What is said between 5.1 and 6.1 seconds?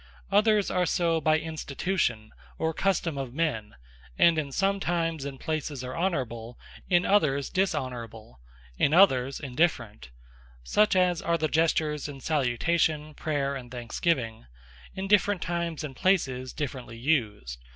and places are